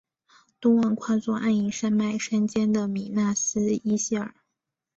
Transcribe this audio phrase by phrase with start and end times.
[0.59, 4.33] 东望跨坐黯影山脉山肩的米那斯伊希尔。